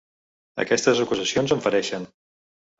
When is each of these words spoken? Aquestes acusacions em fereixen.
Aquestes 0.63 1.03
acusacions 1.05 1.55
em 1.59 1.63
fereixen. 1.69 2.11